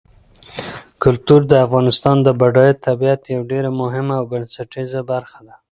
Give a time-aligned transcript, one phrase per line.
[1.03, 5.55] کلتور د افغانستان د بډایه طبیعت یوه ډېره مهمه او بنسټیزه برخه ده.